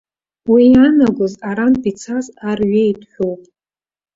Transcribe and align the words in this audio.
Уи 0.51 0.63
иаанагоз 0.73 1.33
арантә 1.49 1.87
ицаз 1.91 2.25
ар 2.49 2.59
ҩеит 2.69 2.99
ҳәоуп. 3.11 3.41